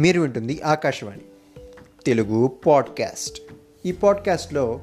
మీరు 0.00 0.20
వింటుంది 0.20 0.62
ఆకాశవాణి. 0.62 1.20
తెలుగు 2.06 2.52
పాడ్కాస్ట్. 2.66 3.42
ఈ 3.86 3.92
పాడ్కాస్ట్లో 3.92 4.80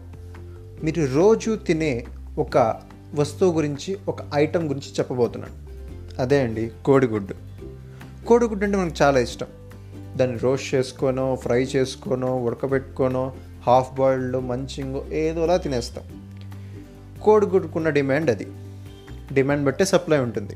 మీరు 0.83 1.05
రోజు 1.05 1.55
తినే 1.55 2.05
ఒక 2.37 2.81
వస్తువు 3.15 3.53
గురించి 3.53 3.97
ఒక 4.07 4.17
ఐటెం 4.35 4.69
గురించి 4.69 4.93
చెప్పబోతున్నాను. 4.93 5.53
అదే 6.21 6.41
అండి 6.41 6.71
కోడిగుడ్డు. 6.85 7.35
కోడిగుడ్డు 8.25 8.65
అంటే 8.65 8.77
మనకు 8.77 8.95
చాలా 9.01 9.19
ఇష్టం. 9.19 9.47
దాన్ని 10.15 10.37
రోస్ట్ 10.37 10.75
చేసుకోనో 10.75 11.35
ఫ్రై 11.35 11.63
చేసుకోనో 11.63 12.35
ఉడకబెట్టుకోనో 12.35 13.33
హాఫ్ 13.67 13.93
బాయిల్డ్ 13.93 14.37
మంచింగో 14.37 15.05
ఏదోలా 15.11 15.57
తినేస్తాం. 15.57 16.33
కోడిగుడ్డుకున్న 17.21 17.89
డిమాండ్ 17.89 18.29
అది. 18.31 18.47
డిమాండ్ 19.33 19.65
బట్టే 19.65 19.85
సప్లై 19.85 20.19
ఉంటుంది. 20.19 20.53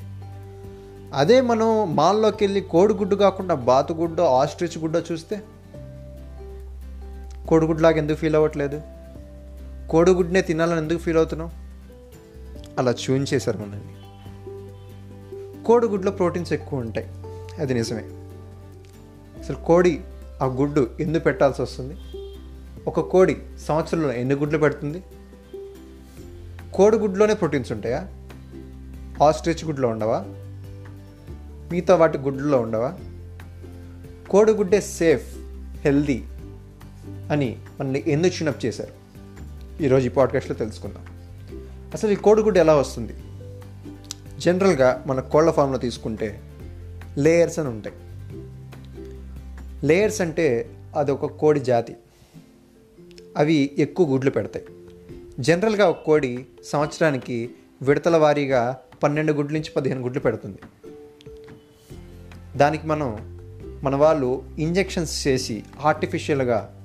అదే 1.14 1.42
మనం 1.42 1.96
మాల్లోకి 1.96 2.44
వెళ్ళి 2.44 2.62
కోడిగుడ్డు 2.62 3.16
కాకుండా 3.16 3.56
బాతుగుడ్డో 3.56 4.24
ఆస్ట్రిచ్ 4.24 4.78
గుడ్డో 4.78 5.02
చూస్తే 5.12 5.42
కోడిగుడ్లాగా 7.48 7.98
ఎందుకు 7.98 8.18
ఫీల్ 8.18 8.36
అవ్వట్లేదు? 8.36 8.82
కోడిగుడ్డునే 9.90 10.42
తినాలని 10.42 10.78
ఎందుకు 10.78 10.98
ఫీల్ 10.98 11.18
అవుతున్నాం 11.18 11.52
అలా 12.80 12.92
చూయించేశారు 12.92 13.58
మనల్ని. 13.58 13.96
కోడిగుడ్లో 15.64 16.12
ప్రోటీన్స్ 16.12 16.54
ఎక్కువ 16.54 16.80
ఉంటాయి. 16.80 17.08
అది 17.62 17.74
నిజమే. 17.74 18.04
అసలు 19.40 19.56
కోడి 19.56 20.02
ఆ 20.42 20.46
గుడ్డు 20.46 20.90
ఎందుకు 21.00 21.24
పెట్టాల్సి 21.24 21.62
వస్తుంది? 21.62 21.98
ఒక 22.88 23.00
కోడి 23.00 23.38
సంవత్సరంలో 23.68 24.14
ఎన్ని 24.14 24.36
గుడ్లు 24.36 24.58
పెడుతుంది? 24.58 25.04
కోడిగుడ్లోనే 26.74 27.34
ప్రోటీన్స్ 27.34 27.72
ఉంటాయా? 27.72 28.08
ఆస్ట్రిచ్ 29.28 29.66
గుడ్లో 29.66 29.90
ఉండవా? 29.90 30.26
మిగతా 31.72 31.96
వాటి 31.96 32.18
గుడ్లలో 32.18 32.60
ఉండవా? 32.60 32.98
కోడిగుడ్డే 34.30 34.82
సేఫ్ 34.82 35.38
హెల్దీ 35.82 36.24
అని 37.32 37.58
మనల్ని 37.80 38.04
ఎందుకు 38.08 38.34
చిన్నప్ 38.34 38.66
చేశారు? 38.66 38.94
ఈరోజు 39.84 40.06
ఈ 40.06 40.10
పాడ్కాస్ట్లో 40.10 40.56
తెలుసుకుందాం. 40.56 41.06
అసలు 41.94 42.12
ఈ 42.12 42.16
కోడిగుడ్డు 42.16 42.60
ఎలా 42.60 42.76
వస్తుంది? 42.76 43.14
జనరల్గా 44.40 45.04
మన 45.08 45.20
కోళ్ళ 45.20 45.52
ఫామ్లో 45.52 45.78
తీసుకుంటే 45.78 46.42
లేయర్స్ 47.18 47.60
అని 47.60 47.70
ఉంటాయి. 47.70 47.96
లేయర్స్ 49.88 50.22
అంటే 50.22 50.70
అది 50.96 51.12
ఒక 51.12 51.26
కోడి 51.26 51.60
జాతి. 51.60 51.96
అవి 53.38 53.72
ఎక్కువ 53.78 54.12
గుడ్లు 54.12 54.32
పెడతాయి. 54.32 54.66
జనరల్గా 55.40 55.90
ఒక 55.90 55.98
కోడి 55.98 56.46
సంవత్సరానికి 56.66 57.50
విడతల 57.82 58.18
వారీగా 58.18 58.78
పన్నెండు 59.04 59.34
గుడ్ల 59.34 59.54
నుంచి 59.54 59.72
పదిహేను 59.76 60.02
గుడ్లు 60.02 60.20
పెడుతుంది. 60.20 60.58
దానికి 62.58 62.88
మనం 62.88 63.32
మన 63.84 63.96
వాళ్ళు 63.96 64.44
ఇంజెక్షన్స్ 64.60 65.28
చేసి 65.28 65.64
ఆర్టిఫిషియల్గా 65.82 66.76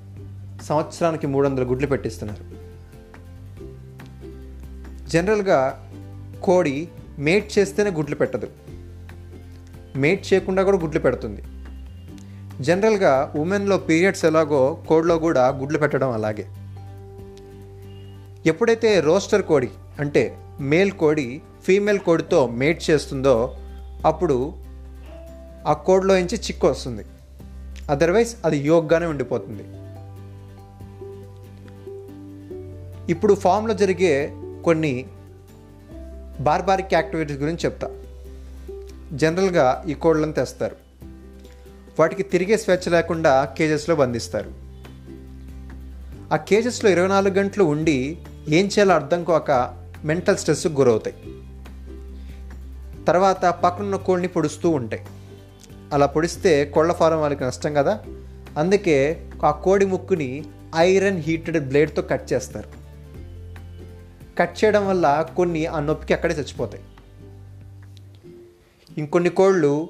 సంవత్సరానికి 0.61 1.27
మూడు 1.27 1.47
వందల 1.47 1.63
గుడ్లు 1.63 1.87
పెట్టిస్తున్నారు. 1.87 2.67
జనరల్గా 5.09 5.91
కోడి 6.43 6.87
మేట్ 7.19 7.57
చేస్తేనే 7.59 7.89
గుడ్లు 7.89 8.15
పెట్టదు. 8.15 8.47
మేట్ 9.95 10.33
చేయకుండా 10.33 10.63
కూడా 10.63 10.77
గుడ్లు 10.77 10.99
పెడుతుంది. 10.99 11.43
జనరల్గా 12.63 13.33
ఉమెన్లో 13.35 13.77
పీరియడ్స్ 13.77 14.25
ఎలాగో 14.25 14.83
కోడిలో 14.87 15.19
కూడా 15.19 15.47
గుడ్లు 15.47 15.77
పెట్టడం 15.77 16.11
అలాగే. 16.11 16.45
ఎప్పుడైతే 18.45 18.99
రోస్టర్ 18.99 19.41
కోడి 19.41 19.69
అంటే 19.99 20.37
మేల్ 20.59 20.91
కోడి 20.91 21.41
ఫీమేల్ 21.63 21.99
కోడితో 21.99 22.47
మేట్ 22.47 22.89
చేస్తుందో 22.89 23.55
అప్పుడు 24.05 24.66
ఆ 25.67 25.73
కోడ్లో 25.73 26.15
నుంచి 26.15 26.35
చిక్కు 26.35 26.67
వస్తుంది. 26.67 27.05
అదర్వైజ్ 27.89 28.35
అది 28.45 28.57
యోగ్గానే 28.57 29.05
ఉండిపోతుంది. 29.05 29.63
ఇప్పుడు 33.11 33.33
ఫామ్లో 33.33 33.73
జరిగే 33.73 34.33
కొన్ని 34.65 35.05
బార్బారిక్ 36.39 36.93
యాక్టివిటీస్ 36.93 37.39
గురించి 37.39 37.59
చెప్తా. 37.65 37.89
జనరల్గా 39.13 39.83
ఈ 39.87 39.93
కోడ్లను 39.93 40.31
తెస్తారు. 40.31 40.75
వాటికి 41.99 42.23
తిరిగే 42.23 42.57
స్వేచ్ఛ 42.57 42.91
లేకుండా 42.91 43.45
కేజెస్లో 43.45 43.95
బంధిస్తారు. 43.95 44.51
ఆ 46.33 46.35
కేజెస్లో 46.35 46.89
ఇరవై 46.89 47.07
నాలుగు 47.07 47.33
గంటలు 47.33 47.63
ఉండి 47.63 48.17
ఏం 48.47 48.65
చేయాలో 48.65 48.95
అర్థం 48.95 49.23
కాక 49.23 49.51
మెంటల్ 50.05 50.37
స్ట్రెస్కి 50.37 50.73
గురవుతాయి. 50.73 51.15
తర్వాత 53.05 53.45
పక్కనున్న 53.45 53.95
కోడిని 53.95 54.27
పొడుస్తూ 54.27 54.69
ఉంటాయి. 54.69 55.05
అలా 55.93 56.05
పొడిస్తే 56.05 56.65
కోళ్ళ 56.65 56.93
ఫారం 56.93 57.21
వాళ్ళకి 57.21 57.43
నష్టం 57.43 57.73
కదా? 57.73 57.99
అందుకే 58.57 59.29
ఆ 59.45 59.51
కోడి 59.51 59.85
ముక్కుని 59.85 60.45
ఐరన్ 60.75 61.17
హీటెడ్ 61.17 61.59
బ్లేడ్తో 61.59 62.01
కట్ 62.01 62.33
చేస్తారు. 62.33 62.69
కట్ 64.39 64.63
చేయడం 64.63 64.87
వల్ల 64.87 65.25
కొన్ని 65.37 65.65
ఆ 65.65 65.79
నొప్పికి 65.79 66.13
అక్కడే 66.13 66.33
చచ్చిపోతాయి. 66.33 66.83
ఇంకొన్ని 68.97 69.29
కోళ్ళు 69.29 69.89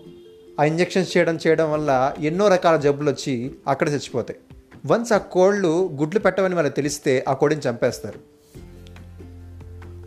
ఆ 0.59 0.63
ఇంజెక్షన్స్ 0.63 1.17
చేయడం 1.17 1.39
చేయడం 1.47 1.71
వల్ల 1.71 2.13
ఎన్నో 2.19 2.47
రకాల 2.47 2.75
జబ్బులు 2.75 3.11
వచ్చి 3.11 3.51
అక్కడ 3.67 3.89
చచ్చిపోతాయి. 3.89 4.39
వన్స్ 4.85 5.13
ఆ 5.13 5.17
కోళ్ళు 5.17 5.89
గుడ్లు 5.99 6.19
పెట్టవని 6.19 6.55
వాళ్ళకి 6.55 6.75
తెలిస్తే 6.75 7.25
ఆ 7.27 7.33
కోడిని 7.33 7.61
చంపేస్తారు. 7.69 8.37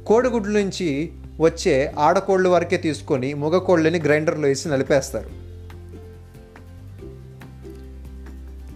కోడిగుడ్ల 0.05 0.51
నుంచి 0.51 1.13
వచ్చే 1.41 1.93
ఆడకోళ్ళు 1.99 2.49
వరకే 2.49 2.77
తీసుకొని 2.77 3.35
మగ 3.35 3.59
కోళ్ళని 3.59 4.01
గ్రైండర్లో 4.01 4.49
వేసి 4.49 4.69
నలిపేస్తారు. 4.69 5.40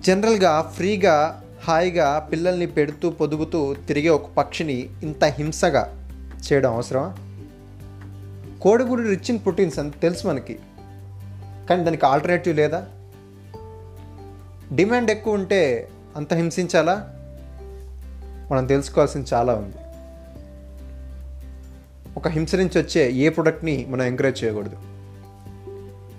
జనరల్గా 0.04 0.72
ఫ్రీగా 0.76 1.44
హాయిగా 1.64 2.28
పిల్లల్ని 2.32 2.66
పెడుతూ 2.66 3.10
పొదుగుతూ 3.10 3.74
తిరిగే 3.88 4.08
ఒక 4.08 4.30
పక్షిని 4.30 4.88
ఇంత 5.02 5.24
హింసగా 5.24 6.08
చేయడం 6.52 6.74
అవసరమా? 6.74 7.16
కోడిగుడు 8.62 9.02
రిచ్ 9.02 9.30
ఇన్ 9.30 9.38
ప్రోటీన్స్ 9.38 9.78
అని 9.78 9.90
తెలుసు 9.90 10.28
మనకి. 10.28 10.58
కానీ 11.70 11.84
దానికి 11.84 12.06
ఆల్టర్నేటివ్ 12.06 12.56
లేదా? 12.56 12.86
డిమాండ్ 14.74 15.10
ఎక్కువ 15.10 15.34
ఉంటే 15.34 15.88
అంత 16.16 16.34
హింసించాలా? 16.34 17.14
మనం 18.50 18.66
తెలుసుకోవాల్సింది 18.66 19.26
చాలా 19.32 19.54
ఉంది. 19.54 19.76
ఒక 22.16 22.28
హింస 22.28 22.54
నుంచి 22.54 22.82
వచ్చే 22.82 23.10
ఏ 23.10 23.28
ప్రోడక్ట్ని 23.28 23.86
మనం 23.88 24.02
ఎంకరేజ్ 24.02 24.44
చేయకూడదు. 24.44 24.76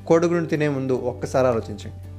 కోడిగుడిని 0.08 0.48
తినే 0.48 0.68
ముందు 0.68 0.94
ఒక్కసారి 0.94 1.48
ఆలోచించండి. 1.48 2.15